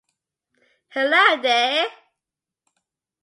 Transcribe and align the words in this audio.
Hello 0.87 1.39
there! 1.43 1.85